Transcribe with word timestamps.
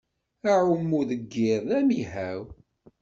Aɛummu 0.51 1.01
deg 1.09 1.31
iḍ 1.51 1.61
d 1.69 1.71
amihaw. 1.79 2.43